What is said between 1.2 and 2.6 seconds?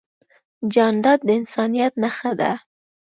د انسانیت نښه ده.